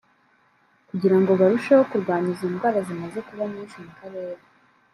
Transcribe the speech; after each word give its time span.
kugira 0.89 1.15
ngo 1.19 1.31
barusheho 1.39 1.83
kurwanya 1.91 2.29
izo 2.33 2.47
ndwara 2.53 2.79
zimaze 2.87 3.19
kuba 3.27 3.43
nyinshi 3.51 3.77
mu 3.85 3.91
Karere 3.99 4.41